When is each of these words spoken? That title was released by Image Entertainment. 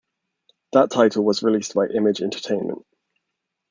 That 0.73 0.89
title 0.89 1.23
was 1.23 1.43
released 1.43 1.75
by 1.75 1.85
Image 1.85 2.23
Entertainment. 2.23 2.87